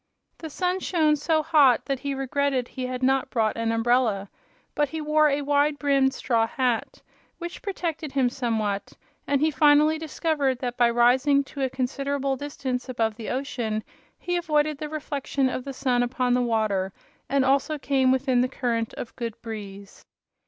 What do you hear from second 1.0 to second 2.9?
so hot that he regretted he